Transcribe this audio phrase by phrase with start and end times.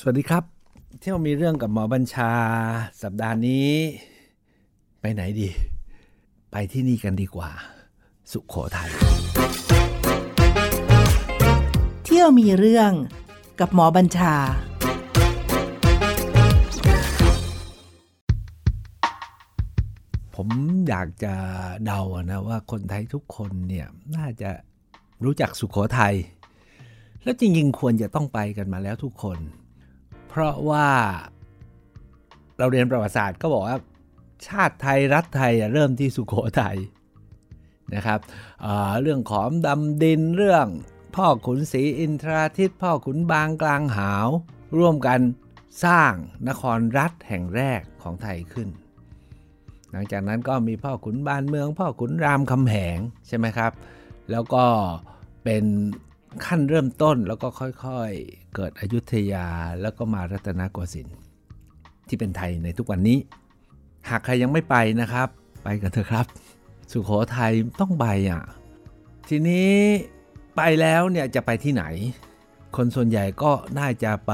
[0.00, 0.44] สวัสดีครับ
[1.00, 2.30] เที่ยวมีเรื่องกับหมอบัญชา
[3.02, 3.70] สัปดาห์นี้
[5.00, 5.48] ไปไหนดี
[6.50, 7.50] ไปที่นี่กันดีกว่า
[8.32, 8.90] สุขโขทัย
[12.04, 12.92] เที่ยวมีเรื่อง
[13.60, 14.34] กับหมอบัญชา
[20.34, 20.48] ผม
[20.88, 21.34] อยากจะ
[21.84, 23.86] เดานะว่าคนไทยทุกคนเนี่ย
[24.16, 24.50] น่าจะ
[25.24, 26.14] รู้จักสุขโขทัย
[27.22, 29.38] แล้วจริงๆควรจะต้องไปกันมาแล้วทุกคน
[30.28, 30.88] เพราะว่า
[32.58, 33.78] เราเรียนประวัติศาสตร์ก็บอกว่า
[34.46, 36.78] ชาติไทยรัฐไทยเริ่มที่สุขโขทัย
[37.94, 38.20] นะครับ
[38.62, 40.66] เเรื่องขอมดำดินเรื่อง
[41.16, 44.28] พ่อขุนศรีอินทราทิตพ่อขุนบางกลางหาว
[44.78, 45.20] ร่วมกัน
[45.84, 46.12] สร้าง
[46.48, 48.68] นครรัฐแห่งแรกของไทยขึ้น
[49.90, 53.72] หลังจากนั้นก็มีพ่อขุนบานเมือง พ่อขุนรามคำแหงใช่ไหมครับ
[54.30, 54.64] แล้วก็
[55.44, 55.64] เป็น
[56.44, 59.46] ขั้นเริ่มต้นแล้วก็ค่อยๆ เกิดอยุธยา
[59.80, 61.18] แล้วก็มารัตนโกสินทร์
[62.08, 63.18] ที่เป็นไทยในทุกวันนี้
[64.08, 65.28] หากใครยังไม่ไปนะครับ
[65.62, 66.26] ไปกันเถอะครับ
[66.92, 68.42] สุขโขทัยต้องไปอะ
[69.28, 69.72] ทีนี้
[70.56, 71.84] ไปแล้วเนี่ยจะไปที่ไหน
[72.76, 74.32] คนส่วนใหญ่ก็น่าจะไป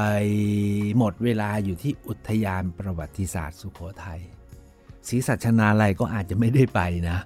[0.99, 4.21] หมดเวลาอยู่ที่อุทยานประวัติศาสตร์ สุขโขทัย
[5.09, 7.19] ศรีสัชนาลัยก็อาจจะไม่ได้ไปนะ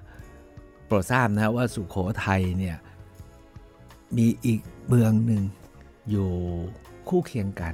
[0.85, 2.77] โปรดทราบนะว่าสุขโขทัยเนี่ย
[4.17, 5.43] มีอีกเมืองหนึ่ง
[6.09, 6.29] อยู่
[7.09, 7.73] คู่เคียงกัน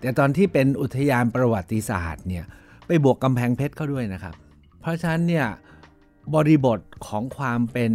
[0.00, 2.44] แต่ตอนที่เป็นอุทยานประวัติศาสตร์เนี่ย
[2.86, 4.34] ไปบวกกำแพงเพชรเข้าด้วยนะครับ
[4.80, 5.46] เพราะฉะนั้นเนี่ย
[6.34, 7.92] บริบทของความเป็น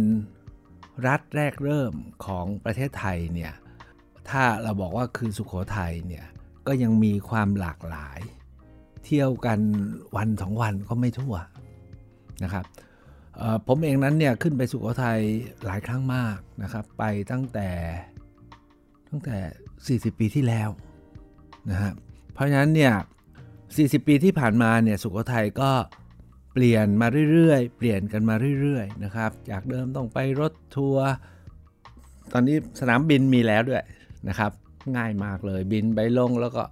[1.06, 1.94] รัฐแรกเริ่ม
[2.26, 3.52] ของประเทศไทยเนี่ย
[4.28, 6.24] ถ้าเราบอกว่าคือสุขโขทัยเนี่ย
[6.66, 8.20] ก็ยังมีความหลากหลาย
[9.04, 9.58] เที่ยวกัน
[10.16, 11.34] วันสองวันก็ไม่ทั่ว
[12.44, 15.20] นะครับเผมเองนั้นเนี่ยขึ้นไปสุโขทัย
[15.64, 17.68] หลายครั้งมากนะครับ ไปตั้งแต่
[19.08, 20.68] ตั้งแต่ 40 ปีที่แล้ว
[21.70, 21.92] นะฮะ
[22.32, 22.94] เพราะฉะนั้นเนี่ย
[23.50, 25.70] 40 ปีที่ผ่านมาเนี่ยสุโขทัยก็
[26.52, 31.06] เปลี่ยนมาเรื่อยๆ เปลี่ยนกันมาเรื่อยๆนะครับ จากเดิมต้องไปรถทัวร์
[32.32, 33.84] ตอนนี้สนามบินมีแล้วด้วย
[34.28, 34.52] นะครับ
[34.96, 36.62] ง่ายมากเลยบินไปลงแล้วก็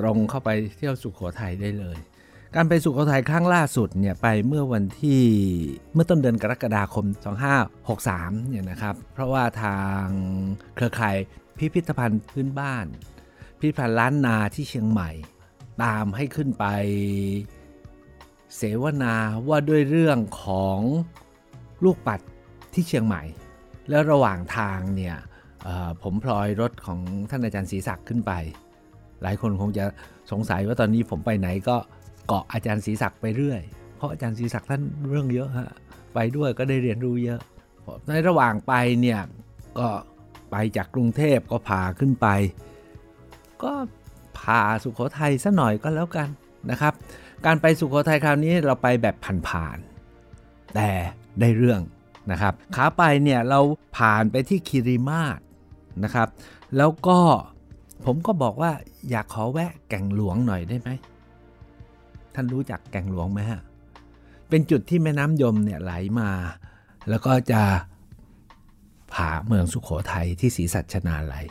[0.00, 1.98] ตรงเข้าไปเที่ยวสุขโขทัยได้เลย
[2.54, 5.22] การไปสุโขทัยครั้งล่าสุดเนี่ยไปเมื่อวันที่
[5.94, 7.06] เมื่อต้นเดือนกรกฎาคม
[7.76, 10.04] 2563เนี่ยนะครับเพราะว่าทาง
[10.74, 11.16] เครือข่าย
[11.58, 12.86] พิพิธภัณฑ์พื้นบ้าน
[13.58, 15.10] พิพิธภัณฑ์ล้านนาที่เชียงใหม่
[15.82, 16.64] ตามให้ขึ้นไป
[18.56, 19.14] เสวนา
[19.48, 20.78] ว่าด้วยเรื่องของ
[21.84, 22.20] ลูกปัด
[22.72, 23.22] ที่เชียงใหม่
[23.88, 25.16] แล้วระหว่างทางเนี่ย
[26.02, 28.32] ผมพลอยรถของท่านอาจารย์ศรีศักดิ์ขึ้นไป
[29.22, 29.84] หลายคนคงจะ
[30.30, 31.76] สงสัยว่าตอนนี้ผมไปไหนก็
[32.26, 33.62] เกาะอาจารย์ศรีศักดิ์ไปเรื่อย
[33.96, 35.70] เพราะอาจารย์ศรีศักดิ์ท่านเรื่องเยอะฮะ
[36.14, 37.40] ไปด้วยก็ได้เรียนรู้เยอะ
[38.08, 39.20] ในระหว่างไปเนี่ย
[39.78, 39.88] ก็
[40.50, 42.26] ไปจากกรุงเทพก็พาขึ้นไป
[43.62, 43.72] ก็
[44.38, 46.28] พาสุขโขทัยซะหน่อยก็แล้วกัน
[46.70, 46.94] นะครับ
[47.46, 49.16] การไปสุขโขทัยคราวนี้เราไปแบบ
[49.48, 50.90] ผ่านๆแต่
[51.40, 51.80] ได้เรื่อง
[52.30, 53.60] นะครับขาไปเนี่ยเรา
[53.98, 55.38] ผ่านไปที่คิริมาศ
[56.04, 56.28] นะครับ
[56.76, 57.18] แล้วก็
[58.04, 58.72] ผมก็บอกว่า
[59.10, 60.90] อยากขอแวะแก่งหลวงหน่อยได้ไหม
[62.36, 63.60] ท่านรู้จักแก่งหลวงไหมฮะ
[64.48, 66.30] เป็นจุดที่แม่น้ำยมเนี่ยไหลมา
[67.08, 67.62] แล้วก็จะ
[69.12, 71.46] ผ่าเมืองสุขโขทัยที่ศรีสัชนาลัย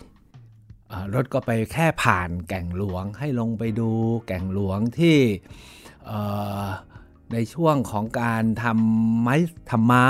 [1.14, 3.90] รถก็ไปแค่ผ่านแก่งหลวงให้ลงไปดู
[4.28, 5.18] แก่งหลวงที่
[7.34, 9.36] ในช่วงของการทำไม้
[9.72, 10.10] ทำไม้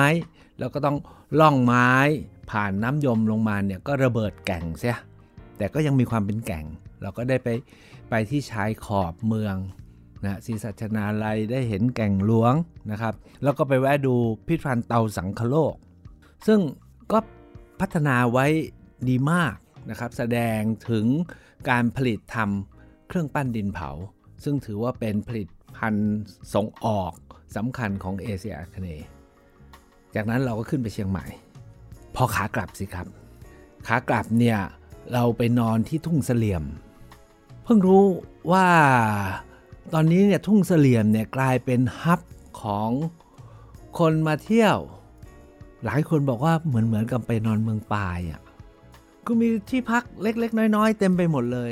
[0.59, 0.97] แล้วก็ต้อง
[1.39, 1.91] ล่องไม้
[2.51, 4.97] ผ่านน้ำยมลงมาเนี่ยก็ระเบิดแก่งเสีย
[5.57, 6.65] แต่ก็ยังมีความเป็นแก่ง
[7.01, 7.49] เราก็ได้ไป
[8.09, 9.55] ไปที่ชายขอบเมือง
[10.25, 12.53] นะศรีสัชนาลัยได้เห็นแก่งหลวง
[12.91, 13.13] นะครับ
[13.43, 14.15] แล้วก็ไปแวะดู
[14.47, 15.75] พิพิธภัณฑ์เตาสังคโลก
[16.47, 16.59] ซึ่ง
[17.11, 17.19] ก็
[17.79, 18.45] พัฒนาไว้
[19.09, 19.55] ดีมาก
[19.89, 20.59] นะครับ แสดง
[20.89, 21.05] ถึง
[21.69, 23.89] การผลิตทำเครื่องปั้นดินเผา
[24.43, 26.13] ซึ่งถือว่าเป็นผลิตภัณฑ์
[26.53, 27.13] ส่งออก
[27.55, 29.07] สำคัญของเอเชียอาคเนย์
[30.15, 31.25] จากนั้นเราก็ขึ้นไปเชียงใหม่
[32.15, 33.07] พอขากลับสิครับ
[33.87, 34.59] ขากลับเนี่ย
[35.13, 36.63] เราไปนอนที่ทุ่งเสลี่ยม
[37.63, 38.03] เพิ่งรู้
[38.51, 38.67] ว่า
[39.93, 42.21] ตอนนี้เนี่ยทุ่งเสลี่ยมเนี่ยกลายเป็นฮับ
[42.61, 42.91] ของ
[43.99, 44.77] คนมาเที่ยว
[45.85, 48.41] หลายคนบอกว่าเหมือนเหมือนกับไปนอนเมืองปลายอะ
[49.25, 51.71] ก็มีที่พักเล็ก ๆ น้อย ๆ เต็มไปหมดเลย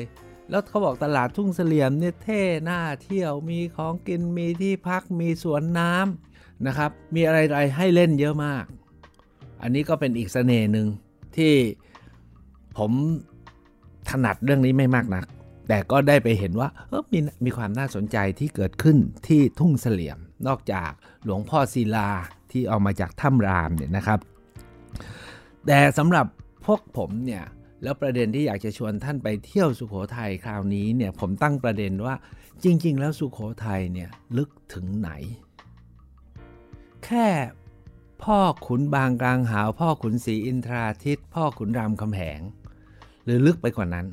[0.50, 8.66] แล้วเขาบอกตลาดทุ่งเสลี่ยมเนี่ยเท่น่าเที่ยวมีของกินมีที่พักมีสวนน้ำนะครับ มีอะไรๆให้เล่นเยอะมาก
[9.62, 10.88] อันนี้ก็เป็นอีกเสน่ห์หนึ่ง
[11.36, 11.54] ที่
[12.77, 12.92] ผม
[14.09, 15.25] ถนัดเรื่องนี้ไม่มากนัก
[15.68, 20.92] แต่ก็ได้ไปเห็นว่าเออมีมีความน่าสนใจที่เกิดขึ้นที่ทุ่งเสลี่ยม นอกจาก
[21.24, 22.10] หลวงพ่อศิลา
[22.51, 24.19] ที่เอามาจากถ้ำรามเนี่ยนะครับ
[25.68, 26.25] แต่สำหรับ
[26.65, 27.44] พวกผมเนี่ย
[27.83, 32.16] แล้วประเด็นที่อยากจะชวนท่านไปเที่ยวสุขโขทัยคราวนี้เนี่ยผมตั้งประเด็นว่า
[32.63, 35.12] จริง ๆ แล้วสุขโขทัยเนี่ยลึกถึงไหน
[37.06, 37.27] แค่
[38.24, 42.42] พ่อขุนบางกลางหาว พ่อขุนศรีอินทราทิต พ่อขุนรามคำแหง
[43.24, 44.06] หรือลึกไปกว่านั้น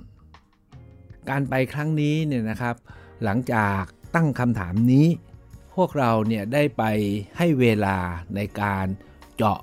[1.29, 2.77] การไปครั้งนี้เนี่ยนะครับ
[3.25, 3.83] หลังจาก
[4.15, 5.07] ตั้งคำถามนี้
[5.75, 6.85] พวกเราเนี่ยได้ไป
[7.37, 7.97] ให้เวลา
[8.37, 8.87] ในการ
[9.37, 9.61] เจาะ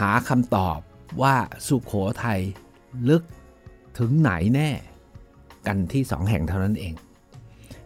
[0.00, 0.78] หาคำตอบ
[1.22, 1.36] ว่า
[1.68, 1.92] สุขโข
[2.24, 2.40] ทัย
[3.08, 3.22] ลึก
[3.98, 4.70] ถึงไหนแน่
[5.66, 6.94] กันที่สองแห่งเท่านั้นเอง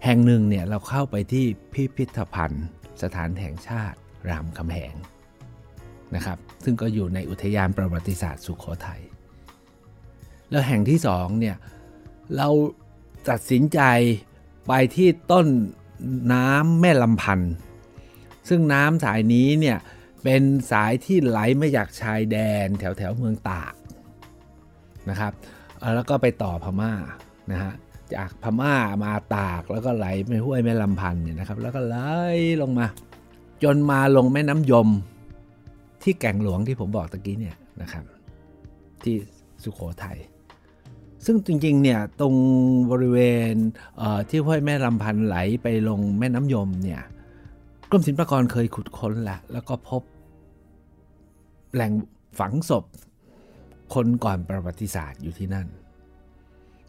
[0.04, 2.66] แห่งหนึ่งเนี่ยเราเข้าไปที่พิพิธภัณฑ์
[3.02, 4.94] สถานแห่งชาติรามคำแหง
[6.14, 9.02] นะครับซึ่งก็อยู่ในอุทยานประวัติศาสตร์สุขโขทัย
[10.50, 11.56] แล้วแห่งที่สองเนี่ย
[12.36, 12.48] เรา
[13.30, 13.80] ตัดสินใจ
[14.66, 15.46] ไปที่ต้น
[16.32, 17.52] น้ำแม่ลำพันธ์
[18.48, 19.78] ซึ่งน้ำสายนี้เนี่ย
[20.22, 20.42] เป็น
[20.72, 23.74] สายที่ไหลมาจากชายแดนแถวแถวเมืองตาก
[25.10, 25.32] นะครับ
[25.94, 26.92] แล้วก็ไปต่อพม่า
[27.52, 27.72] นะฮะ
[28.14, 28.74] จากพม่า
[29.04, 31.96] มาตากแล้วก็ไหลไปห้วยแม่ลำพันธ์เนี่ยนะครับ แล้วก็ไหล
[32.62, 32.86] ลงมา
[33.62, 34.88] จนมาลงแม่น้ำยม
[36.02, 38.04] ที่แก่งหลวงที่ผมบอกตะกี้เนี่ยนะครับ
[39.04, 39.16] ที่
[39.62, 40.18] สุขโขทัย
[41.26, 42.34] ซึ่งจริงๆเนี่ยตรง
[42.90, 43.18] บริเว
[43.52, 43.54] ณ
[44.28, 47.02] ที่ห้วยแม่ลำพันธ์ไหลไปลงแม่น้ำยมเนี่ย
[47.90, 50.02] กรมศิลปากรเคยขุดค้นละแล้วก็พบ
[51.74, 51.92] แหล่ง
[52.38, 52.84] ฝังศพ
[53.94, 55.66] คนก่อนประวัติศาสตร์อยู่ที่นั่น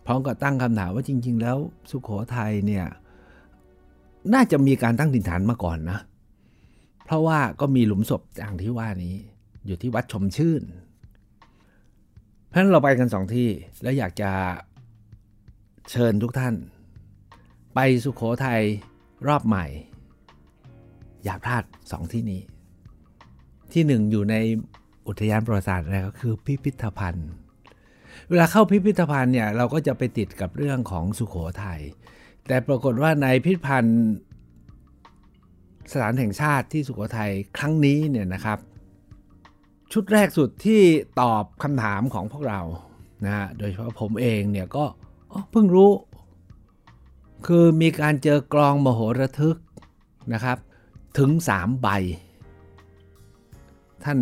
[0.05, 1.57] พร้อมกับตั้งคำถามว่าจริง ๆ แล้ว
[1.89, 2.85] สุขโขทัยเนี่ย
[4.33, 5.99] น่าจะมีการตั้งถิ่นฐานมาก่อนนะ
[7.05, 9.15] เพราะว่าก็มีหลุมศพอย่างที่ว่านี้
[9.65, 10.63] อยู่ที่วัดชมชื่น
[12.57, 13.49] ราะฉะนั้นเราไปกันสองที่
[13.81, 14.31] แล้วอยากจะ
[15.91, 16.55] เชิญทุกท่าน
[17.75, 18.61] ไปสุขโขทัย
[19.27, 19.65] รอบใหม่
[21.23, 22.41] อย่าพลาดสองที่นี้
[23.73, 24.35] ที่หนึ่งอยู่ใน
[25.07, 27.29] อุทยานประวัติศาสตร์อะไรก็คือพิพิธภัณฑ์
[28.29, 31.81] เวลาเข้าพิพิธภัณฑ์เนี่ยเราก็จะไปติดกับเรื่องของสุขโขทยัย
[32.47, 33.99] แต่ปรากฏว่าในพิพิธภัณฑ์
[35.91, 38.59] สถานแห่งชาติที่สุขโขทัยครั้งนี้เนี่ยนะครับ
[39.93, 40.81] ชุดแรกสุดที่
[41.21, 42.61] ตอบคำถามของพวกเรา
[43.25, 44.85] นะฮะโดยเฉพาะผมเองเนี่ยก็
[45.51, 45.91] เพิ่งรู้
[47.47, 49.57] คือมีการเจอกลองมโหระทึก
[50.33, 50.57] นะครับ
[51.17, 51.87] ถึง 3 ใบ
[54.03, 54.17] ท่าน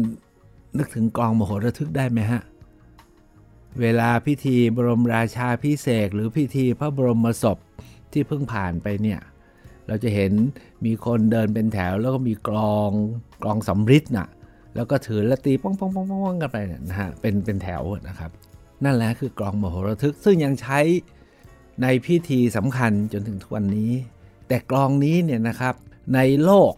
[0.77, 2.41] นึกถึงกองมโหระทึกได้ไหมฮะ
[3.81, 7.57] เวลาพิธีบรมราชาพิเศษหรือพิธีพระบรมศพ
[8.11, 9.19] ที่เพิ่งผ่านไปเนี่ย
[9.87, 10.31] เราจะเห็น
[10.85, 12.91] มีคนเดินเป็นแถวแล้วก็มีกลอง
[13.43, 14.27] กลองสำริดน่ะ
[14.75, 18.31] แล้วก็ถือและตีป้องป้องป้องป้องกันไปเนี่ยนะฮะเป็นเป็นแถวนะครับ
[18.83, 20.79] นั่นแหละคือกลองมโหระทึกซึ่งยังใช้
[21.81, 23.91] ในพิธีสำคัญจนถึงทุกวันนี้
[24.47, 25.75] แต่กลองนี้เนี่ยนะครับ
[26.15, 26.73] ในโลก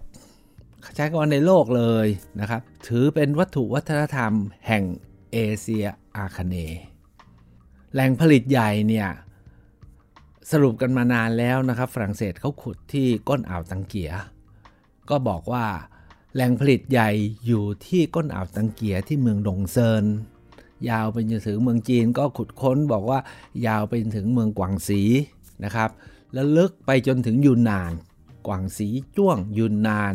[0.96, 2.08] ใช้คำว่าในโลกเลย
[2.40, 4.32] นะครับ ถือเป็นวัตถุวัฒนธรรม
[4.68, 4.84] แห่ง
[5.32, 5.86] เอเชีย
[6.16, 6.82] อาคเนย์
[7.94, 9.08] แหล่งผลิตใหญ่เนี่ย
[10.52, 14.12] สรุปกันมานานแล้วนะครับ ฝรั่งเศสเขาขุดที่ก้นอ่าวตังเกีย
[15.10, 15.66] ก็บอกว่า
[16.38, 17.10] แหล่งผลิตใหญ่
[17.46, 20.04] อยู่ที่ก้นอ่าวตังเกียที่เมืองดงเซิน
[20.90, 23.20] ยาวไปจนถึงเมืองจีนก็ขุดค้นบอกว่า
[23.68, 25.02] ยาวไปถึงเมืองกวางซี
[25.64, 25.90] นะครับ
[26.34, 27.92] แล้วลึกไปจนถึงยูนนาน
[28.48, 28.88] กวางซี
[29.18, 30.14] จ้วงยูนนาน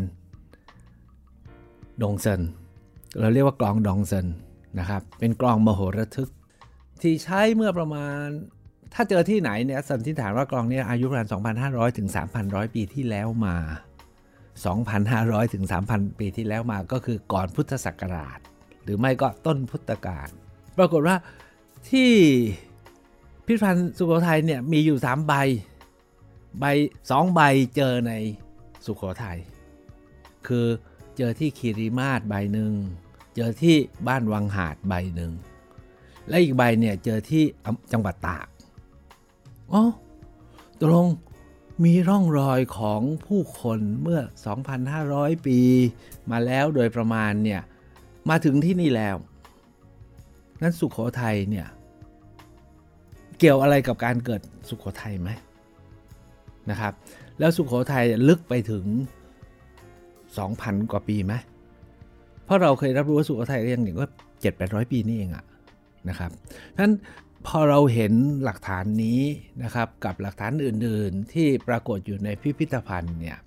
[2.02, 2.40] ดงเซิน
[3.18, 4.26] เราเรียกว่ากลองดองเซิน
[4.78, 6.30] นะครับ เป็นกลองมโหระทึก
[7.02, 8.26] ที่ใช้เมื่อประมาณ
[8.94, 11.28] ถ้าเจอที่ไหนเนี่ยสันนิษฐานว่ากลองนี้อายุประมาณ
[11.62, 12.08] 2,500 ถึง
[12.42, 13.56] 3,100 ปีที่แล้วมา
[14.60, 18.38] 2,500 ถึง 3,000 ปีที่แล้วมาก็คือก่อนพุทธศักราช
[18.84, 20.28] หรือไม่ก็ต้นพุทธกาล
[20.78, 21.16] ปรากฏว่า
[21.90, 22.12] ที่
[23.46, 25.34] พิพิธภัณฑ์สุโขทัยเนี่ยมีอยู่ 3 ใบ
[26.60, 26.64] ใบ
[27.00, 27.40] 2 ใบ
[27.76, 28.12] เจอใน
[28.86, 29.38] สุโขทัย
[30.46, 30.66] คือ
[31.16, 32.72] เจอที่คีรีมาศใบหนึ่ง
[33.36, 33.76] เจอที่
[34.08, 35.32] บ้านวังหาดใบหนึ่ง
[36.28, 37.44] และอีกใบเนี่ยเจอที่
[37.92, 38.46] จังหวัดตาก
[39.72, 39.82] อ๋อ
[40.82, 41.06] ตรง
[41.84, 44.20] มีร่องรอยของผู้คนเมื่อ
[44.82, 45.58] 2,500 ปี
[46.30, 47.60] มาแล้วโดยประมาณเนี่ย
[48.30, 49.16] มาถึงที่นี่แล้ว
[50.62, 51.66] นั้นสุขโขทัยเนี่ย
[53.38, 55.30] เกี่ยวอะไรกับการเกิดสุขโขทัยไหม
[56.70, 56.92] นะครับ
[57.38, 58.84] แล้วสุขโขทัยลึกไปถึง
[60.08, 61.34] 2,000 กว่าปีไหม
[62.44, 64.06] เพราะเราเคยรับรู้ว่าสุโขทัยยังอย่างก็
[64.40, 65.44] เจ็ดแปดร้อยปีนี่เองอะ
[66.08, 66.30] นะครับ
[66.78, 66.92] นั้น
[67.46, 68.12] พอเราเห็น
[68.44, 69.20] หลักฐานนี้
[69.62, 73.38] นะครับกับหลักฐานอื่นๆ ที่ปรากฏอยู่ในพิพิธภัณฑ์เนี่ย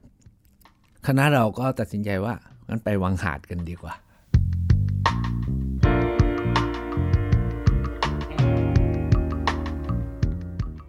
[1.07, 2.35] คณะเราก็ตัดสินใจว่า
[2.67, 3.93] งั้นไปวังหาดกันดีกว่า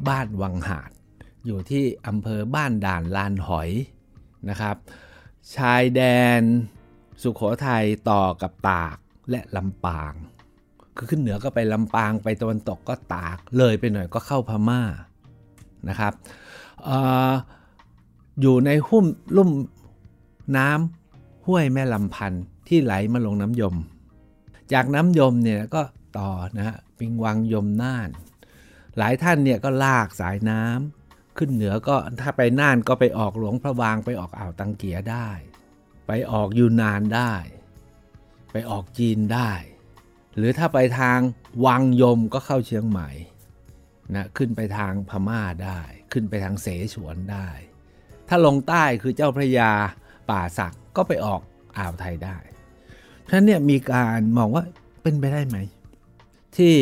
[0.08, 0.90] บ้านวังหาด
[1.46, 3.70] อยู่ที่อำเภอบ้านด่านลานหอย
[4.48, 4.76] นะครับ
[5.56, 6.02] ชายแด
[6.38, 6.40] น
[7.22, 8.96] สุขโขทัยต่อกับตาก
[9.30, 10.12] และลำปาง
[10.96, 14.82] คือขึ้นเหนือก็ไปลำปางไปตะวันตกก็ตากเลยไปหน่อยก็เข้าพม่า
[15.88, 16.12] นะครับ
[16.88, 16.90] อ
[18.40, 19.04] อยู่ในหุ้ม
[19.36, 19.50] ลุ่ม
[20.56, 23.74] น้ำห้วยแม่ลำพันธ์ที่ไหลมาลงน้ำยม
[24.72, 25.82] จากน้ำยมเนี่ยก็
[26.18, 28.10] ต่อนะฮะปิงวังยมน่าน
[28.98, 35.28] หลายท่านเนี่ยก็ลากสายน้ำขึ้นเหนือก็ถ้าไปน่านก็ไปออกหลวงพระบางไปออกอ่าวตังเกียได้
[36.06, 37.34] ไปออกยูนานได้
[38.52, 39.52] ไปออกจีนได้
[40.36, 41.18] หรือถ้าไปทาง
[41.66, 43.10] วังยมก็เข้าเชียงใหม่
[44.14, 45.80] นะขึ้นไปทางพม่าได้
[46.12, 47.48] ขึ้นไปทางเสฉวนได้
[48.28, 49.70] ถ้าลงใต้คือเจ้าพระยา
[50.30, 51.40] ป่าสักก็ไปออก
[51.78, 52.36] อ่าวไทยได้
[53.28, 54.64] ฉะนั้นเนี่ยมีการมองว่า
[55.02, 55.58] เป็นไปได้ไหม
[56.56, 56.74] ที่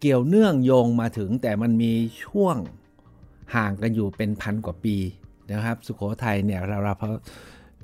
[0.00, 1.92] เกี่ยวเนื่องโยงมาถึงแต่มันมี
[2.24, 2.56] ช่วง
[3.54, 4.96] ห่างกันอยู่เป็นพันกว่าปี
[5.52, 7.02] นะครับ สุโขทัยเนี่ยเราเราพ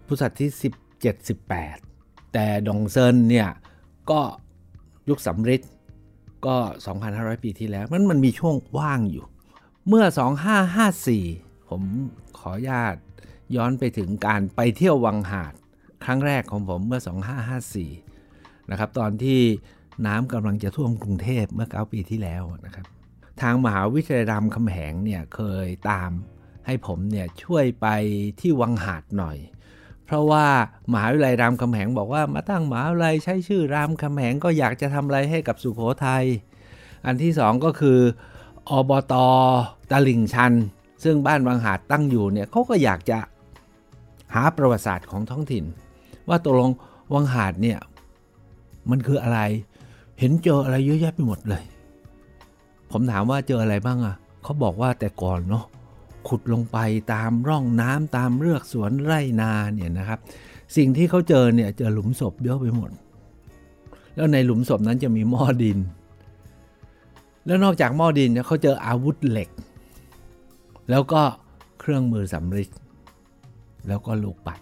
[0.07, 0.51] พุทธศตวรรษที่
[0.93, 1.31] 17
[1.61, 3.49] 18 แต่ดงเซินเนี่ย
[4.11, 4.21] ก็
[5.09, 5.63] ยุคสำริด
[6.47, 6.57] ก็
[7.01, 9.25] 2,500 ปีที่แล้ว มันมันมีช่วงว่างอยู่
[9.89, 10.05] เมื่อ
[10.87, 11.83] 2554 ผม
[12.39, 12.97] ขอญาต
[13.57, 15.53] ย้อนไปถึงการไปเที่ยววังหาด
[16.05, 17.01] ครั้งแรกของผมเมื่อ
[18.07, 19.41] 2554 นะครับ ตอนที่
[20.07, 22.87] น้ำกำลังจะท่วมกรุงเทพเมื่อ 9 ปีที่แล้วนะครับ
[23.43, 26.11] ทางมหาวิทยาลัยรามคำแหงเนี่ยเคยตาม
[26.67, 27.87] ให้ผมเนี่ยช่วยไป
[28.41, 29.39] ที่วังหาดหน่อย
[30.07, 30.47] เพราะว่า
[30.93, 36.25] มหาวิทยาลัยรามคำแหงบอกว่ามาตั้งมหาวิทยาลัยใช้ชื่อรามคำแหงก็อยากจะทำอะไรให้กับสุโขทัย
[37.07, 37.99] อันที่สองก็คือ
[38.71, 39.15] อบต
[39.91, 40.53] ตลิ่งชัน
[41.05, 43.19] ซึ่งบ้านวังหาดตั้งอยู่เนี่ยเขาก็อยากจะ
[44.35, 45.65] หาประวัติศาสตร์ของท้องถิ่น
[46.29, 46.71] ว่าตกลง
[47.15, 47.79] วังหาดเนี่ย
[48.91, 49.41] มันคืออะไร
[50.19, 51.65] เห็นเจออะไรเยอะแยะไปหมดเลย
[52.91, 55.65] ผมถามว่าเจออะไรบ้างอะ่ะเขาบอกว่าแต่ก่อนเนาะ
[56.29, 56.79] ขุดลงไป
[57.13, 60.19] ตามร่องน้ำตามเรือกสวนไร่นาเนี่ยนะครับ
[60.77, 62.91] สิ่งที่เขาเจอเนี่ยเจอหลุมศพเยอะไปหมด
[64.15, 65.79] แล้วในหลุมศพนั้นจะมีหม้อดิน
[67.47, 69.49] แล้วนอกจากหม้อดินเนี่ยเขาเจออาวุธเหล็ก
[70.91, 71.23] แล้วก็
[71.81, 72.71] เครื่องมือสำริด
[73.89, 74.61] แล้วก็ลูกปัด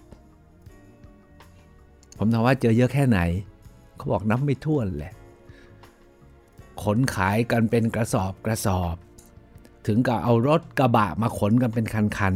[2.19, 3.21] ผมถามว่าเจอเยอะแค่ไหน
[3.97, 5.15] เขาบอกนับไม่ถ้วนแหละ
[6.83, 8.97] ขนขายกันเป็นกระสอบกระสอบ
[9.87, 12.35] ถึงกับเอารถกระบะมาขนกันเป็นคัน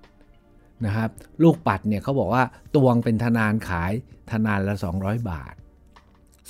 [0.00, 1.10] ๆนะครับ
[1.42, 3.92] ลูกปัดเนี่ยเขาบอกว่าตวงเป็นธนานขาย
[4.30, 5.54] ธนานละ 200 บาท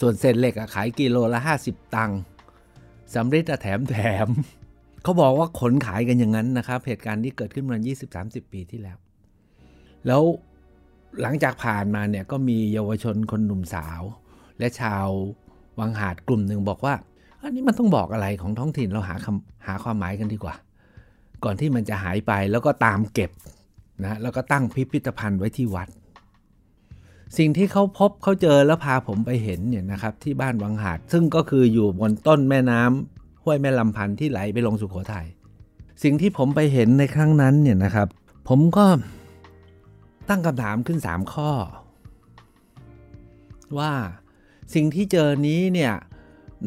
[0.00, 2.18] ส่วนเศษเหล็กขายกิโลละ 50 ตังค์
[3.14, 4.28] สำริดแถมแถม
[5.02, 7.76] เขาบอกว่าขนขายกันอย่างนั้นนะครับ เหตุการณ์ที่เกิดขึ้นมา
[8.14, 8.98] 20-30 ปีที่แล้ว
[10.06, 10.22] แล้ว
[11.20, 14.02] หลังจากผ่านมาเนี่ยก็มีเยาวชนคนหนุ่มสาว
[14.58, 15.06] และชาว
[15.78, 16.94] วังหาดกลุ่มหนึ่งบอกว่า
[17.44, 20.54] อันนี้มันต้องบอกอะไรของท้องถิ่นเราหาคำหาความหมายกันดีกว่า
[21.44, 23.30] ก่อนที่มันจะหายไปแล้วก็ตามเก็บ
[24.04, 25.88] นะแล้วก็ตั้งพิพิธภัณฑ์ไว้ที่วัด
[27.38, 35.26] สิ่งที่เขาพบเขาเจอแล้วพาผมไปเห็นเนี่ยนะครับที่บ้านวังหาด ซึ่งก็คืออยู่บนต้นแม่น้ำห้วยแม่ลำพันธ์ที่ไหลไปลงสุขโขทยัย
[36.02, 38.08] สิ่งที่ผมไปเห็นในครั้งนั้นเนี่ยนะครับ
[38.48, 38.86] ผมก็
[40.28, 41.50] ตั้งคำถามขึ้น 3 ข้อ
[43.78, 43.92] ว่า
[44.74, 45.92] สิ่งที่เจอนี้เนี่ย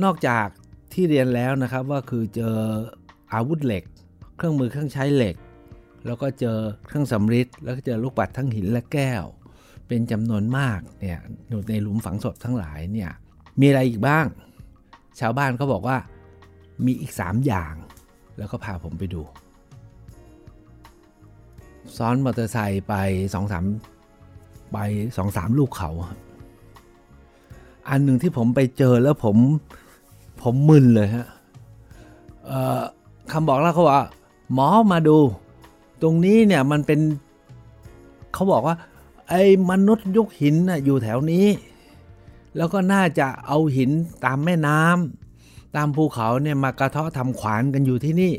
[0.03, 0.48] นอกจาก
[0.95, 2.55] ที่เรียนแล้วนะครับว่าคือเจอ
[3.33, 3.83] อาวุธเหล็ก
[4.37, 5.35] เครื่องมือเครื่องใช้เหล็ก
[6.05, 9.23] แล้วก็เจอเครื่องสำริดแล้วก็เจอลูกปัดทั้งหินและแก้ว
[9.87, 13.11] เป็นจำนวนมากเนี่ยอยู่ในหลุมฝังศพทั้งหลายเนี่ย
[13.59, 14.25] มีอะไรอีกบ้าง
[15.19, 15.97] ชาวบ้านเขาบอกว่า
[16.85, 17.73] มีอีก 3 อย่าง
[18.37, 19.21] แล้วก็พาผมไปดู
[21.97, 22.93] ซ้อนมอเตอร์ไซค์ไป
[23.33, 23.65] สองสาม
[24.71, 24.77] ไป
[25.17, 25.91] สองสามลูกเขา
[27.89, 29.37] อันหนึ่งที่ผมไปเจอแล้วผม
[30.45, 31.27] ผมมึนเลยฮะ
[33.31, 34.03] คำบอกแล้วเขาว่า
[34.53, 35.17] หมอมาดู
[36.01, 36.99] ตรงนี้เนี่ยมันเป็น
[38.33, 38.75] เขาบอกว่า
[39.29, 41.45] ไอ้มนุษย์ยุคหินน่ะอยู่แถวนี้
[42.57, 43.91] แล้วก็น่าจะเอาหิน
[44.25, 48.33] ตามแม่น้ำตามภูเขาเนี่ยมากระเทาะทำขวานกันอยู่ที่นี่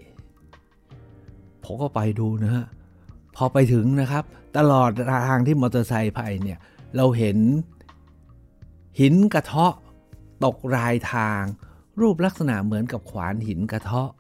[1.64, 2.66] ผมก็ไปดูนะฮะ
[3.36, 4.24] พอไปถึงนะครับ
[4.56, 4.90] ตลอด
[5.28, 6.58] ทางที่มอเตอร์ไซค์ไปเนี่ย
[6.96, 7.38] เราเห็น
[9.00, 9.74] หินกระเทาะ
[10.44, 11.42] ตกรายทาง
[12.00, 14.10] รูปลักษณะเหมือนกับขวานหินกระเทาะ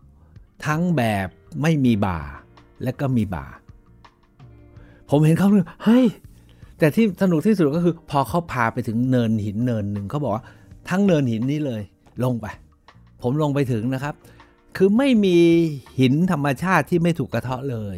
[0.66, 1.28] ทั้งแบบ
[1.62, 2.20] ไม่มีบ่า
[2.82, 3.46] และก็มีบ่า
[5.10, 6.04] ผมเห็นเขาเลยเฮ้ย
[6.78, 10.44] แต่ที่สนุกที่สุดก็คือ พอเขาพาไปถึงเนินหินเนินหนึ่งเขาบอกว่า
[10.88, 11.82] ทั้งเนินหินนี้เลย
[12.24, 12.46] ลงไป
[13.22, 14.14] ผมลงไปถึงนะครับ
[14.76, 15.38] คือไม่มี
[16.00, 17.96] หินธรรมชาติที่ไม่ถูกกระเทาะเลย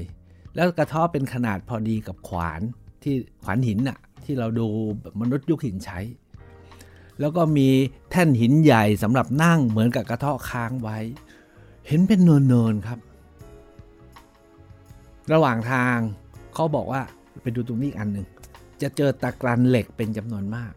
[0.54, 2.60] แล้วกระเทาะเป็นขนาดพอดีกับขวาน
[3.02, 4.66] ที่ขวานหินน่ะที่เราดู
[5.20, 5.98] มนุษย์ยุคหินใช้
[7.20, 7.68] แล้วก็มี
[8.10, 10.98] แท่นหินใหญ่สำหรับนั่งเหมือนกับกระเทาะค้างไว้
[11.88, 12.98] เห็นเป็นเนินๆครับ
[15.32, 15.96] ระหว่างทาง
[16.54, 17.02] เขาบอกว่า
[17.42, 18.26] ไปดูตรงนี้อีกอันหนึ่ง
[18.82, 20.72] จะเจอตะกรันเหล็กเป็นจำนวนมาก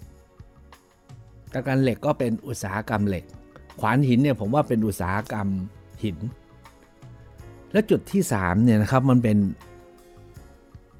[1.53, 3.25] ตะกรันเหล็กก็เป็นอุตสาหกรรมเหล็ก
[3.79, 5.47] ขวานหินเนี่ยผมว่าเป็นอุตสาหกรรม
[6.03, 6.17] หิน
[7.71, 9.37] และจุดที่3เนี่ยนะครับมันเป็น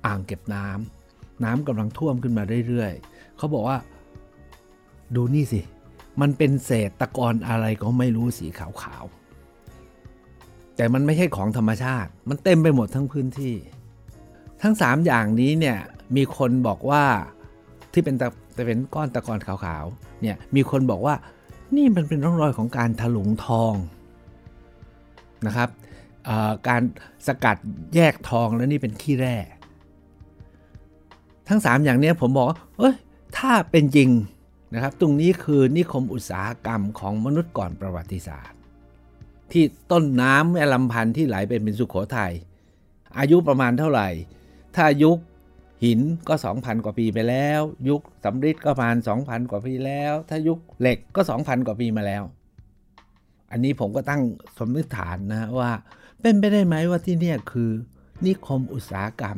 [0.06, 3.78] อ่างเก็บน้ำน้ำกำลังท่วมขึ้นมาเรื่อยๆเขาบอกว่า
[5.16, 5.62] ดูนี่สิ
[6.22, 13.56] มันเป็นเศษตะกอนอะไรก็ไม่รู้สีขาวๆ แต่มันไม่ใช่ของธรรมชาติ มันเต็มไปหมดทั้งพื้นที่
[14.62, 15.78] ทั้ง 3 อย่างนี้เนี่ย
[16.16, 17.04] มีคนบอกว่า
[17.92, 18.28] ที่เป็นตะ
[18.66, 21.16] เป็นก้อนตะกอนขาวๆ เนี่ยมีคนบอกว่า
[21.76, 23.74] นี่มันเป็นร่องรอยของการถลุงทอง
[25.46, 25.70] นะครับ
[26.68, 26.82] การ
[27.28, 27.58] สกัด
[27.96, 29.38] แยกทองแล้วนี่เป็นขี้แร่
[31.48, 32.96] ทั้ง 3 อย่างนี้ผมบอกว่าเอ้ย
[33.38, 34.10] ถ้าเป็นจริง
[34.74, 38.60] นะครับ ตรงนี้คือนิคมอุตสาหกรรมของมนุษย์ก่อนประวัติศาสตร์
[39.52, 42.34] ที่ต้นน้ำแม่ลำพันธ์ที่ไหลไปเป็นสุขโขทยัย
[43.20, 44.08] อายุประมาณเท่าไหร่
[44.76, 45.18] ถ้ายุค
[45.86, 52.24] หินก็ 2,000 กว่าปีไปแล้ว ยุคสำริดก็ประมาณ 2,000 กว่าปีแล้ว ถ้ายุคเหล็กก็ 2,000 กว่าปีมาแล้ว
[53.52, 54.22] อันนี้ผมก็ตั้ง
[54.58, 55.72] สมมติฐานนะว่า
[56.22, 57.70] เป็นไปได้ไหมว่าที่นี่คือ
[58.26, 59.38] นิคมอุตสาหกรรม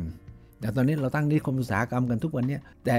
[0.60, 2.94] แต่ตอนนี้เราตั้งนิคมอุตสาหกรรมกันทุกวันนี้แต่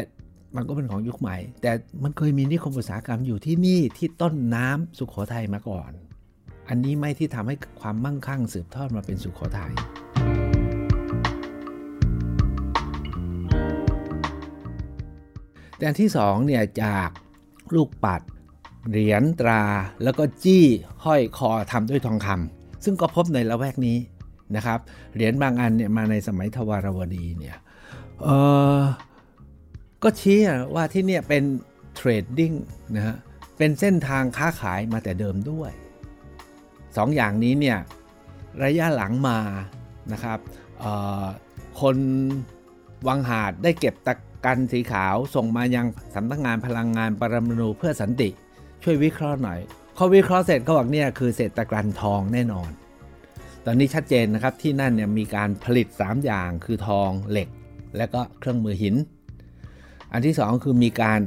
[0.56, 1.72] มันก็เป็นของยุคใหม่ แต่
[2.04, 5.92] มันเคยมีนิคมอุตสาหกรรมอยู่ที่นี่ที่ต้นน้ำสุขโขทัยมาก่อน
[6.70, 9.74] อันนี้ไม่ที่ทำให้ความมั่งคั่งสืบทอดมาเป็นสุขโขทัย
[15.80, 17.10] แต่ที่สองเนี่ยจาก
[17.76, 18.22] ลูกปัด
[18.90, 19.64] เหรียญตรา
[20.04, 20.66] แล้วก็จี้
[21.06, 23.98] ห้อยคอทำด้วยทองคำซึ่งก็พบในละแวกนี้
[24.56, 24.80] นะครับ
[25.14, 27.58] เหรียญบางอันเนี่ยมาในสมัยทวารวดีเนี่ย
[28.24, 28.30] เอ
[28.78, 28.82] อ
[30.08, 30.40] ก็ชี้
[30.76, 31.44] ว่าที่เนี่ยเป็น
[31.96, 32.52] เทรดดิ้ง
[32.96, 33.16] นะฮะ
[33.58, 35.72] เป็นเส้นทางค้าขายมาแต่เดิมด้วย
[36.98, 37.78] สองอย่างนี้เนี่ย
[38.64, 39.38] ระยะหลังมา
[40.14, 40.40] นะครับ
[41.82, 41.98] คน
[43.08, 44.14] วังหาดได้เก็บตะ
[44.46, 45.86] กันสีขาวส่งมายัง
[46.16, 48.30] สำนักงานพลังงานปรมาณูเพื่อสันติ
[48.84, 49.60] ช่วยวิเคราะห์หน่อย
[49.96, 52.70] เขาวิเคราะห์เสร็จเขาบอกเนี่ยคือเศษตะกันทองแน่นอน
[53.66, 57.50] ตอนนี้ชัดเจนนะครับที่นั่นเนี่ยมีการผลิต 3 อย่างคือทองเหล็ก
[57.98, 58.96] และก็เครื่องมือหิน
[60.12, 61.20] อันที่ 2 คือมีการ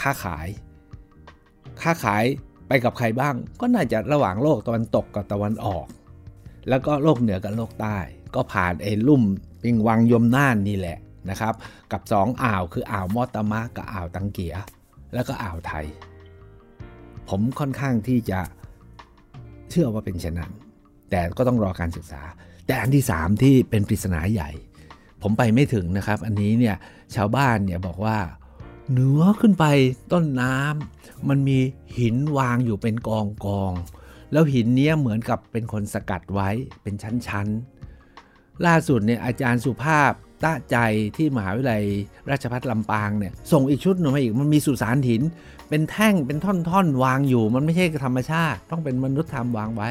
[0.00, 0.48] ค้าขาย
[1.82, 2.24] ค้าขาย
[2.68, 5.86] ไปกับใครบ้าง ก็น่าจะระหว่างโลกตะวันตกกับตะวันออก
[6.68, 7.98] แล้วก็โลกเหนือกับโลกใต้
[8.34, 9.22] ก็ผ่านไอ้ลุ่ม
[9.62, 10.98] ปิงวังยมน่านนี่แหละ
[11.30, 11.54] นะครับ
[11.92, 14.54] กับ 2 อ่าวคืออ่าวมอตามะกับอ่าวตังเกีย
[15.14, 15.86] แล้วก็อ่าวไทย
[17.28, 18.40] ผมค่อนข้างที่จะ
[19.70, 20.52] เชื่อว่าเป็นเช่นนั้น
[21.10, 22.22] แต่ก็ต้องรอการศึกษา
[22.66, 24.50] แต่อันที่ 3 ที่เป็นปริศนาใหญ่
[25.26, 26.76] ผมไปไม่ถึงนะครับ อันนี้เนี่ย
[27.14, 28.18] ชาวบ้านเนี่ยบอกว่า
[28.90, 29.64] เหนือขึ้นไป
[30.12, 31.58] ต้นน้ำมันมี
[31.98, 33.72] หินวางอยู่เป็นกองกอง
[34.32, 36.50] แล้วหินเนี้ยเหมือนกับเป็นคนสกัดไว้
[36.82, 40.12] เป็นชั้นๆ ล่าสุดเนี่ยอาจารย์สุภาพ
[40.44, 40.76] ตะใจ
[41.16, 41.84] ที่มหาวิทยาลัย
[42.30, 45.22] ราชภัฏลำปางเนี่ยส่งอีกชุดหนึ่งมาอีกมันมีสุสานหิน
[45.68, 49.90] เป็นแท่งเป็นท่อนๆ วางอยู่ มันไม่ใช่ธรรมชาติ ต้องเป็นมนุษย์ทำวางไว้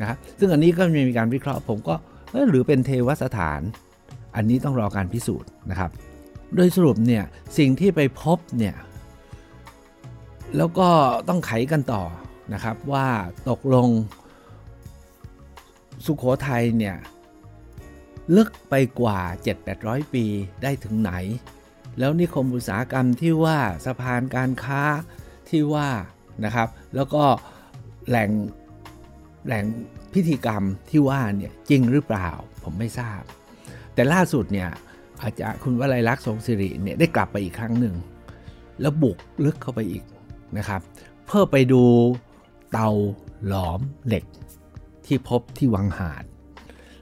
[0.00, 1.94] นะครับซึ่งอันนี้ก็มีการวิเคราะห์ผมก็
[2.50, 3.60] หรือเป็นเทวสถาน
[4.36, 5.90] อันนี้ต้องรอการพิสูจน์นะครับ
[6.54, 7.24] โดยสรุปเนี่ย
[7.58, 8.76] สิ่งที่ไปพบเนี่ย
[10.56, 10.88] แล้วก็
[11.28, 12.04] ต้องไขกันต่อ
[12.54, 13.06] นะครับว่า
[13.50, 13.88] ตกลง
[16.06, 16.96] สุขโขทัยเนี่ย
[18.36, 19.20] ลึกไปกว่า
[19.66, 20.24] 7-800 ปี
[20.62, 21.12] ได้ถึงไหน
[21.98, 24.82] แล้วนิคมอุตสาหกรรมที่ว่าสะพานการค้า
[25.48, 25.88] ที่ว่า
[26.44, 27.24] นะครับ แล้วก็
[28.08, 28.30] แหล่ง
[29.46, 29.64] แหล่ง
[30.12, 32.28] พิธีกรรมที่ว่าเนี่ยจริงหรือเปล่า
[32.62, 33.22] ผมไม่ทราบ
[33.96, 34.68] แต่ล่าสุดเนี่ย
[35.22, 37.94] อาจารย์คุณวลัยลักษณ์ทรงสิริเนี่ยได้กลับไปอีกครั้งหนึ่ง
[38.80, 40.02] แล้วบุกลึกเข้าไปอีก
[40.58, 40.80] นะครับ
[41.26, 41.82] เพื่อไปดู
[42.72, 42.90] เตา
[43.46, 44.24] หลอมเหล็ก
[45.06, 46.24] ที่พบที่วังหาด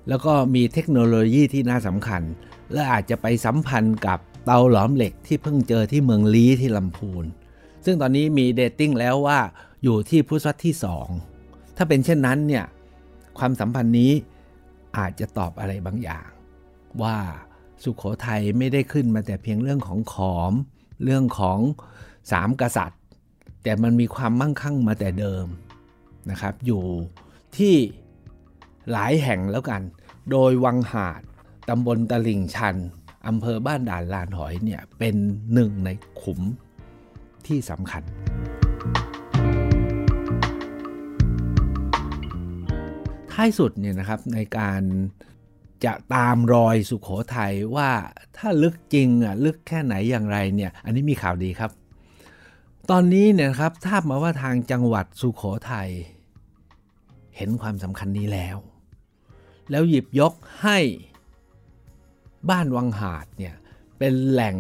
[0.09, 2.23] แล้วก็มีเทคโนโลยีที่น่าสำคัญ
[2.73, 7.25] และอาจจะไปสัมพันธ์กับเตาหลอมเหล็กที่เพิ่งเจอที่เมืองลี้ที่ลำพูน
[7.85, 9.39] ซึ่งตอนนี้มีเดตติ้งแล้วว่า
[9.83, 10.75] อยู่ที่พุทธศตวรรษที่
[11.27, 12.65] 2 ถ้าเป็นเช่นนั้นเนี่ย
[13.39, 14.13] ความสัมพันธ์นี้
[14.99, 16.29] อาจจะตอบอะไรบางอย่าง
[17.03, 17.17] ว่า
[17.83, 20.53] สุขโขทัยไม่ได้ขึ้นมาแต่เพียงเรื่องของขอม
[21.05, 21.59] เรื่องของ
[22.33, 23.01] สามกษัตริย์
[23.63, 25.47] แต่มันมีความมั่งคั่งมาแต่เดิม
[26.31, 26.85] นะครับ อยู่
[27.57, 27.75] ที่
[28.93, 29.83] หลายแห่งแล้วกัน
[30.31, 31.21] โดยวังหาด
[31.69, 32.77] ตำบลตลิ่งชัน
[33.29, 35.15] อำเภอบ้านด่านลานหอยเนี่ยเป็น
[35.53, 36.41] หนึ่งในขุม
[37.47, 38.03] ที่สำคัญ
[43.33, 44.83] ท้ายสุดเนี่ยนะครับในการ
[45.85, 47.91] จะตามรอยสุขโขทัยว่า
[48.37, 51.71] ถ้าลึกจริงอะลึกแค่ไหนอย่างไรเนี่ยอันนี้มีข่าวดีครับ
[52.91, 55.89] ตอนนี้เนี่ยครับทราบมาว่าทางจังหวัดสุขโขทัย
[57.37, 58.57] เห็นความสำคัญนี้แล้ว
[59.71, 60.79] แล้วหยิบยกให้
[62.51, 63.55] บ้านวังหาดเนี่ย
[63.99, 64.57] เป็นแหล่ง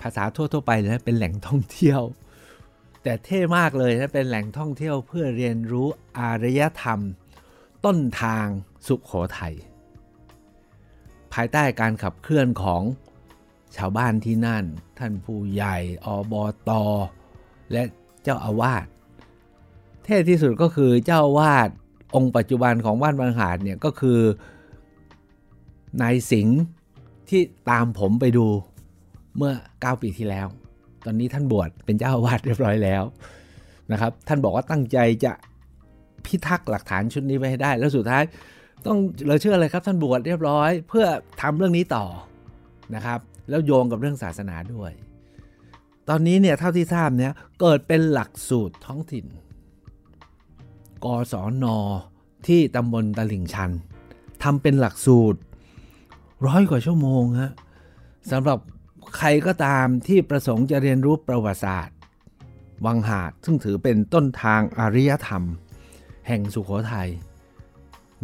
[0.00, 2.00] ภาษาทั่วๆไปเลยเป็นแหล่งท่องเที่ยว
[3.02, 7.00] แแต่เท่มากเลยนะเป็นแหล่งท่องเที่ยวเพื่อเรียนรู้อารยธรรม
[7.84, 8.46] ต้นทาง
[8.86, 9.54] สุขโขทัย
[11.36, 12.82] ภายใต้การขับเคลื่อนของ
[13.76, 14.64] ชาวบ้านที่นั่น
[14.98, 16.34] ท่านผู้ใหญ่อบ
[16.68, 16.82] ตอ
[17.72, 17.82] และ
[18.22, 18.86] เจ้าอาวาส
[20.04, 21.68] เท่ที่สุดก็คือเจ้าอาวาส
[22.14, 24.20] องค์ปัจจุบันของบ้านบางหาดเนี่ยก็คือ
[26.02, 26.60] นายสิงห์
[27.28, 28.46] ที่ตามผมไปดู
[29.36, 30.46] เมื่อ 9 ปีที่แล้ว
[31.04, 33.02] ตอนนี้ท่านบวชเป็นเจ้าอาวาสเรียบร้อยแล้ว
[33.92, 35.32] นะครับ ท่านบอกว่าตั้งใจจะ
[36.24, 38.24] พิทักษ์หลักฐานชุดนี้ไว้ให้ได้ แล้วสุดท้าย
[38.86, 41.06] ต้องเราเชื่อเลยครับท่านบวชเรียบร้อย เพื่อ
[41.40, 42.06] ทำเรื่องนี้ต่อ
[42.94, 44.92] นะครับ แล้วโยงกับเรื่องศาสนาด้วย
[46.08, 49.26] ตอนนี้เนี่ยเท่าที่ทราบเนี่ยเกิดเป็นหลักสูตรท้องถิ่น
[51.04, 51.66] กศน
[52.46, 53.70] ที่ตำบลตลิ่งชัน
[54.42, 55.40] ทำเป็นหลักสูตร
[56.46, 57.52] ร้อยกว่าชั่วโมงฮะ
[58.30, 58.58] สำหรับ
[59.16, 61.96] ใครก็ตามที่ประสงค์จะเรียนรู้ประวัติศาสตร์
[62.84, 65.42] วังหาดซึ่งถือเป็นต้นทางอารยธรรม
[66.26, 67.08] แห่งสุขโขทัย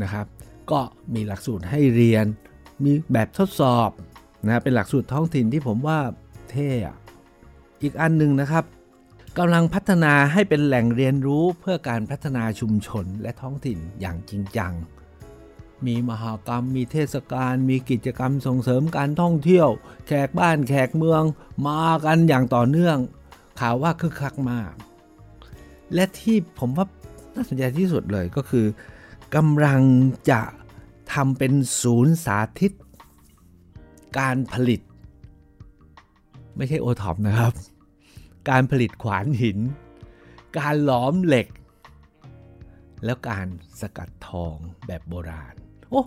[0.03, 0.27] นะครับ
[0.71, 0.81] ก็
[1.15, 2.27] มีหลักสูตรให้เรียน
[2.85, 3.91] มีแบบทดสอบ
[4.49, 5.99] นะเป็นหลักสูตรท้องถิ่นที่ผมว่า
[6.51, 6.71] เท่
[7.83, 8.65] อีกอันหนึ่งนะครับ
[9.39, 14.73] กำลังพัฒนาให้เป็นแหล่งเรียนรู้เพื่อการพัฒนาชุมชนและท้องถิ่นอย่างจริงจัง
[15.87, 19.69] มีมหากรรม มีเทศกาล มีกิจกรรมส่งเสริมการท่องเที่ยว
[20.07, 21.23] แขกบ้านแขกเมือง
[21.67, 22.99] มากันอย่างต่อเนื่อง
[23.61, 24.73] ข่าวว่าคึกคักมาก
[25.95, 26.87] และที่ผมว่า
[27.35, 28.67] น่าสนใจที่สุดเลยก็คือ
[29.35, 29.83] กำลัง
[30.31, 30.41] จะ
[31.13, 32.73] ทำเป็นศูนย์สาธิต
[34.19, 34.81] การผลิต
[36.57, 37.53] ไม่ใช่โอท็อปนะครับ
[38.51, 39.59] การผลิตขวานหิน
[40.59, 41.49] การหลอมเหล็ก
[43.05, 43.47] แล้วการ
[43.81, 45.55] สกัดทองแบบโบราณ
[45.91, 46.03] โอ้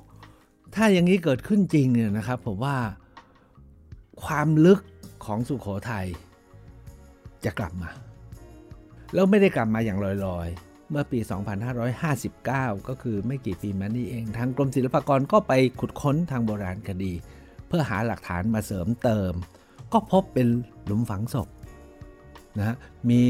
[0.75, 2.77] ถ้าอย่างนี้เกิดขึ้นจริงเนี่ยนะครับ ผมว่า
[4.23, 4.79] ความลึก
[5.25, 6.07] ของสุขโขทัย
[7.45, 7.89] จะกลับมา
[9.13, 11.19] แล้วไม่ได้กลับมาอย่างลอยๆ เมื่อปี
[11.83, 17.13] 2559 ก็คือไม่กี่ปีมานี้เอง ทางกรมศิลปากรก็ไปขุดค้นทางโบราณคดี
[17.67, 19.33] เพื่อหาหลักฐานมาเสริมเติม
[19.93, 20.47] ก็พบเป็น
[20.85, 21.47] หลุมฝังศพ
[22.57, 22.75] นะ
[23.09, 23.23] มี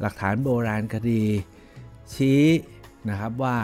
[0.00, 1.22] หลักฐานโบราณคดี
[2.14, 2.44] ชี้
[3.08, 3.56] นะครับว่า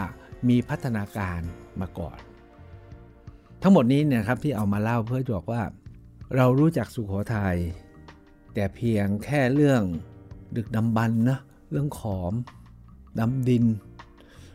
[0.49, 1.39] มีพัฒนาการ
[1.81, 2.17] มาก่อน
[3.61, 5.61] ทั้งหมดนี้เนี่ยครับที่เอามาเล่าเพื่อบอกว่า
[6.35, 7.57] เรารู้จักสุขโขทยัย
[8.53, 9.81] แต่เพียงแค่เรื่อง
[10.55, 11.39] ดึกดำบรรนะ
[11.71, 12.33] เรื่องขอม
[13.19, 13.65] ดำดิน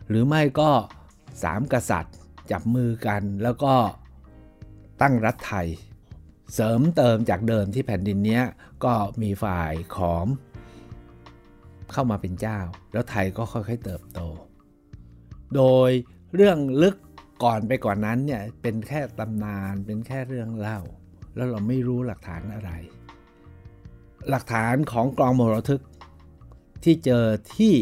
[0.09, 0.71] หรือไม่ก็
[1.43, 2.15] สามกษัตริย์
[2.51, 3.73] จับมือกันแล้วก็
[5.01, 5.67] ตั้งรัฐไทย
[6.53, 8.41] เสริมเติมจากเดิมที่แผ่นดินนี้
[8.83, 10.27] ก็มีฝ่ายขอม
[11.91, 12.59] เข้ามาเป็นเจ้า
[12.93, 14.19] แล้วไทยก็ค่อยๆเติบโต
[15.55, 15.91] โดย
[16.35, 16.95] เรื่องลึก
[17.43, 20.79] ก่อนไปก่อนนั้นเนี่ยเป็นแค่ตำนานเป็นแค่เรื่องเล่า
[21.35, 22.71] แล้วเราไม่รู้หลักฐานอะไร
[24.29, 25.81] หลักฐานของกลองมรทึก
[26.83, 27.25] ที่เจอ
[27.57, 27.75] ที่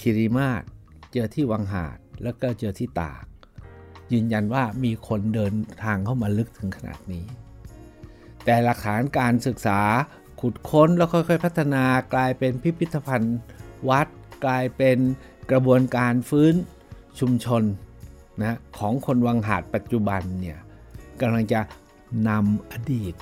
[0.00, 0.62] คิริมาศ
[1.12, 3.24] เจอที่วังหาด แล้วก็เจอที่ตาก
[4.12, 7.24] ยืนยันว่ามีคนเดินทางเข้ามาลึกถึงขนาดนี้
[8.44, 9.80] แต่หลักฐานการศึกษา
[10.40, 11.84] ขุดค้นแล้วค่อยๆพัฒนา
[12.14, 13.38] กลายเป็นพิพิธภัณฑ์
[13.88, 14.06] วัด
[14.44, 14.98] กลายเป็น
[15.50, 16.54] กระบวนการฟื้น
[17.20, 17.62] ชุมชน
[18.40, 20.58] นะของคนวังหาดปัจจุบันเนี่ย
[21.20, 21.60] กำลังจะ
[22.28, 23.14] นำอดีต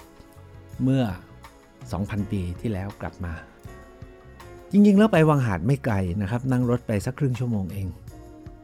[0.82, 1.04] เมื่อ
[1.66, 3.32] 2,000 ปีที่แล้วกลับมา
[4.72, 7.86] จริงๆ แล้วไปวังหาดไม่ไกลนะครับ นั่งรถไปสักครึ่งชั่วโมงเอง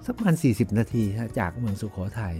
[0.04, 1.04] สักประมาณ 40 นาที
[1.38, 2.36] จากเมืองสุขโขทยัย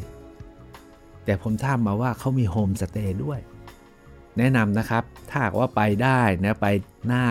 [1.24, 3.40] แต่ผมทราบมาว่าเขามีโฮมสเตย์ด้วย
[4.38, 6.66] แนะนำนะครับ ถ้าว่าไปได้นะไป
[7.06, 7.24] หน้า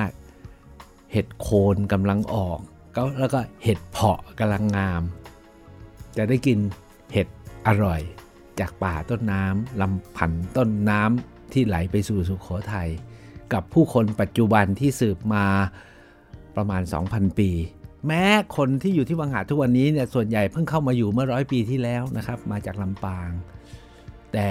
[1.11, 2.59] เห็ดโคนกำลังออก
[2.95, 5.01] ก็แล้วก็เห็ดเพาะกำลังงาม
[6.17, 6.59] จะได้กิน
[7.13, 7.27] เห็ด
[7.67, 8.01] อร่อย
[8.59, 12.89] จากป่าต้นน้ำลำพันต้นน้ำที่ไหลไปสู่สุขโขทยัย
[13.53, 15.45] กับผู้คนปัจจุบันที่สืบมา
[16.57, 17.49] ประมาณ 2,000 ปี
[18.07, 18.23] แม้
[18.57, 23.29] คนที่อยู่ที่วังหาดทุกวันนี้เนี่ยส่วนใหญ่เพิ่งเข้ามาอยู่เมื่อร้อยปีที่แล้วนะครับ มาจากลำปาง
[24.33, 24.47] แต่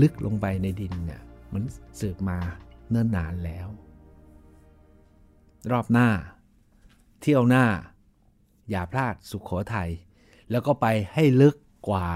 [0.00, 1.20] ลึกลงไปในดินเนี่ย
[1.52, 1.62] มัน
[2.00, 2.38] สืบมา
[2.90, 3.66] เนิ่นนานแล้ว
[5.70, 6.08] รอบหน้า
[7.20, 7.66] เที่ยวหน้า
[8.70, 9.90] อย่าพลาดสุขโขทยัย
[10.50, 11.54] แล้วก็ไปให้ลึก
[11.88, 12.08] กว่า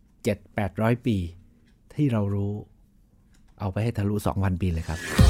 [0.00, 1.16] 7-800 ปี
[1.94, 2.54] ที่เรารู้
[3.60, 5.29] เอาไปให้ทะลุ 2,000 ปีเลยครับ